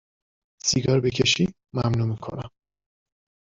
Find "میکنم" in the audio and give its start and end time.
2.07-2.49